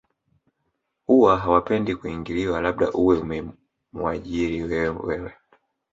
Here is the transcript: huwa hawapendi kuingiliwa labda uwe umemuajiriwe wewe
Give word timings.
huwa 1.05 1.37
hawapendi 1.37 1.95
kuingiliwa 1.95 2.61
labda 2.61 2.91
uwe 2.91 3.17
umemuajiriwe 3.17 4.89
wewe 4.89 5.33